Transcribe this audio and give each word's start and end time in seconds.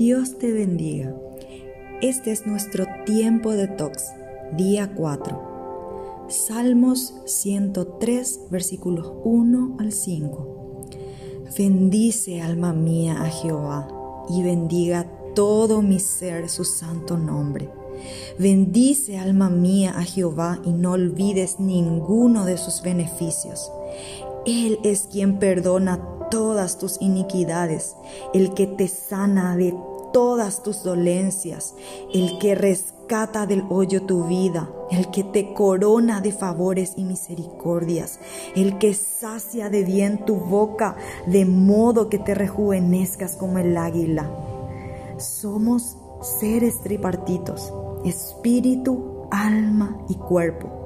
Dios 0.00 0.38
te 0.38 0.50
bendiga. 0.50 1.14
Este 2.00 2.32
es 2.32 2.46
nuestro 2.46 2.86
tiempo 3.04 3.52
de 3.52 3.68
tox, 3.68 4.04
día 4.56 4.94
4. 4.94 6.26
Salmos 6.28 7.12
103, 7.26 8.46
versículos 8.50 9.12
1 9.24 9.76
al 9.78 9.92
5. 9.92 10.86
Bendice 11.58 12.40
alma 12.40 12.72
mía 12.72 13.20
a 13.20 13.28
Jehová 13.28 13.88
y 14.30 14.42
bendiga 14.42 15.06
todo 15.34 15.82
mi 15.82 16.00
ser 16.00 16.48
su 16.48 16.64
santo 16.64 17.18
nombre. 17.18 17.68
Bendice 18.38 19.18
alma 19.18 19.50
mía 19.50 19.92
a 19.98 20.04
Jehová 20.04 20.60
y 20.64 20.72
no 20.72 20.92
olvides 20.92 21.60
ninguno 21.60 22.46
de 22.46 22.56
sus 22.56 22.80
beneficios. 22.80 23.70
Él 24.46 24.78
es 24.84 25.08
quien 25.10 25.38
perdona 25.38 26.00
todas 26.30 26.78
tus 26.78 27.00
iniquidades, 27.00 27.96
el 28.32 28.54
que 28.54 28.66
te 28.66 28.88
sana 28.88 29.56
de 29.56 29.74
todas 30.12 30.62
tus 30.62 30.82
dolencias, 30.82 31.74
el 32.12 32.38
que 32.38 32.54
rescata 32.54 33.46
del 33.46 33.64
hoyo 33.68 34.02
tu 34.02 34.24
vida, 34.24 34.70
el 34.90 35.10
que 35.10 35.24
te 35.24 35.52
corona 35.52 36.20
de 36.20 36.32
favores 36.32 36.94
y 36.96 37.04
misericordias, 37.04 38.18
el 38.56 38.78
que 38.78 38.94
sacia 38.94 39.68
de 39.68 39.84
bien 39.84 40.24
tu 40.24 40.36
boca, 40.36 40.96
de 41.26 41.44
modo 41.44 42.08
que 42.08 42.18
te 42.18 42.34
rejuvenezcas 42.34 43.36
como 43.36 43.58
el 43.58 43.76
águila. 43.76 44.30
Somos 45.18 45.96
seres 46.22 46.80
tripartitos, 46.80 47.72
espíritu, 48.04 49.26
alma 49.30 49.98
y 50.08 50.14
cuerpo. 50.14 50.79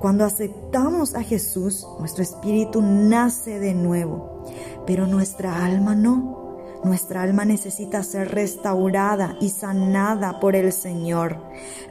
Cuando 0.00 0.24
aceptamos 0.24 1.14
a 1.14 1.22
Jesús, 1.22 1.86
nuestro 1.98 2.22
espíritu 2.22 2.82
nace 2.82 3.58
de 3.58 3.74
nuevo, 3.74 4.44
pero 4.86 5.06
nuestra 5.06 5.64
alma 5.64 5.94
no. 5.94 6.42
Nuestra 6.84 7.22
alma 7.22 7.44
necesita 7.44 8.02
ser 8.02 8.32
restaurada 8.32 9.36
y 9.40 9.50
sanada 9.50 10.40
por 10.40 10.56
el 10.56 10.72
Señor. 10.72 11.38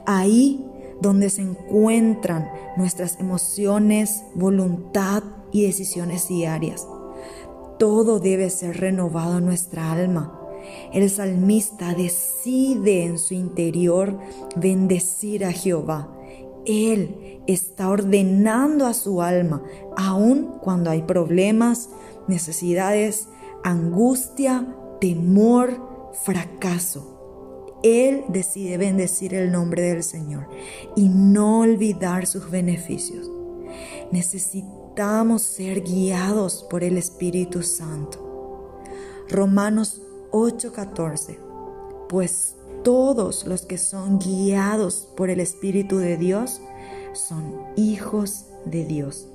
Ahí 0.06 0.68
donde 1.02 1.30
se 1.30 1.42
encuentran 1.42 2.50
nuestras 2.78 3.20
emociones, 3.20 4.24
voluntad 4.36 5.24
y 5.52 5.66
decisiones 5.66 6.28
diarias. 6.28 6.88
Todo 7.80 8.20
debe 8.20 8.50
ser 8.50 8.80
renovado 8.80 9.40
en 9.40 9.46
nuestra 9.46 9.92
alma. 9.92 10.38
El 10.94 11.10
salmista 11.10 11.94
decide 11.96 13.04
en 13.04 13.18
su 13.18 13.34
interior 13.34 14.20
bendecir 14.56 15.44
a 15.46 15.52
Jehová. 15.52 16.10
Él 16.66 17.42
está 17.48 17.90
ordenando 17.90 18.86
a 18.86 18.94
su 18.94 19.22
alma, 19.22 19.64
aun 19.98 20.60
cuando 20.62 20.90
hay 20.90 21.04
problemas, 21.04 21.90
necesidades, 22.28 23.28
angustia, 23.64 24.68
temor, 25.00 26.12
fracaso. 26.24 27.12
Él 27.84 28.26
decide 28.30 28.78
bendecir 28.78 29.34
el 29.34 29.52
nombre 29.52 29.82
del 29.82 30.04
Señor 30.04 30.48
y 30.96 31.10
no 31.10 31.62
olvidar 31.62 32.28
sus 32.28 32.52
beneficios. 32.52 33.30
Necesitamos 34.12 35.42
ser 35.42 35.82
guiados 35.82 36.66
por 36.70 36.84
el 36.84 36.98
Espíritu 36.98 37.64
Santo. 37.64 38.80
Romanos 39.30 40.02
8:14. 40.32 41.40
Pues 42.08 42.56
todos 42.84 43.46
los 43.46 43.66
que 43.66 43.78
son 43.78 44.20
guiados 44.20 45.08
por 45.16 45.30
el 45.30 45.40
Espíritu 45.40 45.98
de 45.98 46.18
Dios 46.18 46.62
son 47.14 47.62
hijos 47.76 48.46
de 48.66 48.86
Dios. 48.86 49.28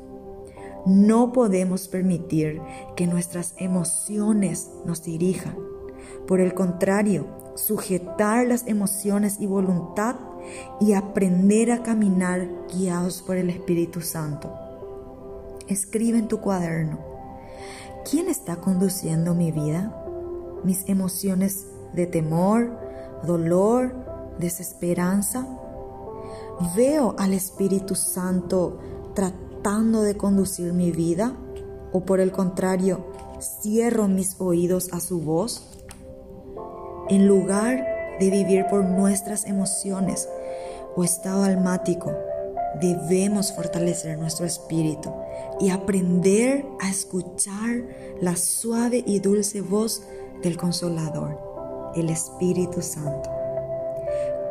No 0.87 1.33
podemos 1.33 1.89
permitir 1.89 2.61
que 2.95 3.07
nuestras 3.07 3.55
emociones 3.59 4.71
nos 4.85 5.03
dirijan. 5.03 5.57
Por 6.27 6.41
el 6.41 6.55
contrario, 6.55 7.27
sujetar 7.57 8.47
las 8.47 8.67
emociones 8.67 9.39
y 9.41 9.47
voluntad 9.47 10.17
y 10.81 10.93
aprender 10.93 11.73
a 11.73 11.83
caminar 11.83 12.49
guiados 12.73 13.23
por 13.23 13.37
el 13.37 13.51
Espíritu 13.51 14.01
Santo. 14.01 14.53
Escribe 15.67 16.19
en 16.19 16.29
tu 16.29 16.41
cuaderno, 16.41 17.01
¿quién 18.09 18.29
está 18.29 18.57
conduciendo 18.57 19.35
mi 19.35 19.51
vida? 19.51 20.05
¿Mis 20.63 20.89
emociones 20.89 21.67
de 21.95 22.07
temor, 22.07 22.86
dolor, 23.27 23.95
desesperanza? 24.39 25.47
¿Veo 26.75 27.15
al 27.19 27.35
Espíritu 27.35 27.95
Santo 27.95 28.79
tratando 29.15 30.03
de 30.03 30.17
conducir 30.17 30.73
mi 30.73 30.91
vida? 30.93 31.35
¿O 31.93 32.01
por 32.01 32.21
el 32.21 32.33
contrario, 32.33 33.05
cierro 33.41 34.09
mis 34.09 34.41
oídos 34.41 34.93
a 34.93 35.01
su 35.01 35.21
voz? 35.21 35.71
En 37.09 37.29
lugar 37.29 37.85
de 38.19 38.31
vivir 38.31 38.67
por 38.71 38.85
nuestras 38.85 39.45
emociones 39.47 40.29
o 40.97 41.05
estado 41.05 41.45
almático, 41.45 42.13
debemos 42.81 43.53
fortalecer 43.53 44.19
nuestro 44.19 44.47
espíritu 44.47 45.13
y 45.61 45.71
aprender 45.71 46.67
a 46.81 46.91
escuchar 46.91 47.85
la 48.21 48.37
suave 48.37 49.03
y 49.07 49.21
dulce 49.21 49.61
voz 49.61 50.03
del 50.43 50.57
Consolador, 50.57 51.39
el 51.97 52.11
Espíritu 52.11 52.83
Santo. 52.83 53.31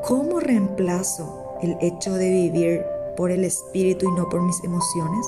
¿Cómo 0.07 0.39
reemplazo 0.39 1.57
el 1.61 1.77
hecho 1.81 2.13
de 2.13 2.29
vivir 2.29 2.85
por 3.15 3.31
el 3.31 3.43
Espíritu 3.43 4.07
y 4.07 4.11
no 4.11 4.27
por 4.29 4.41
mis 4.41 4.63
emociones? 4.63 5.25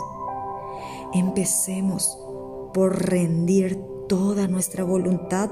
Empecemos 1.13 2.19
por 2.73 3.09
rendir 3.09 3.81
toda 4.07 4.47
nuestra 4.47 4.83
voluntad 4.83 5.49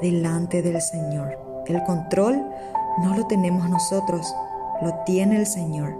delante 0.00 0.62
del 0.62 0.80
Señor. 0.80 1.38
El 1.66 1.82
control 1.84 2.44
no 3.02 3.16
lo 3.16 3.26
tenemos 3.26 3.68
nosotros, 3.68 4.34
lo 4.82 4.92
tiene 5.04 5.36
el 5.36 5.46
Señor. 5.46 5.94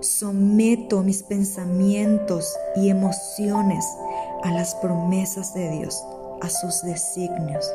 Someto 0.00 1.02
mis 1.02 1.22
pensamientos 1.22 2.54
y 2.76 2.90
emociones 2.90 3.86
a 4.42 4.50
las 4.50 4.74
promesas 4.76 5.54
de 5.54 5.70
Dios, 5.70 6.04
a 6.42 6.50
sus 6.50 6.82
designios. 6.82 7.70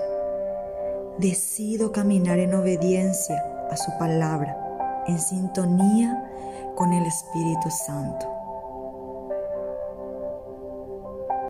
Decido 1.19 1.91
caminar 1.91 2.40
en 2.40 2.53
obediencia 2.53 3.44
a 3.69 3.75
su 3.75 3.91
palabra, 4.00 5.03
en 5.06 5.19
sintonía 5.19 6.24
con 6.78 6.94
el 6.94 7.06
Espíritu 7.06 7.69
Santo. 7.69 8.38